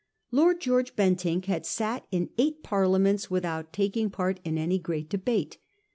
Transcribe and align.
Lord 0.31 0.59
George 0.59 0.95
Bentinck 0.95 1.45
had 1.45 1.63
sat 1.63 2.07
in 2.09 2.31
eight 2.39 2.63
Parliaments 2.63 3.29
without, 3.29 3.71
taking 3.71 4.09
part 4.09 4.39
in 4.43 4.57
any 4.57 4.79
great 4.79 5.09
debate. 5.09 5.59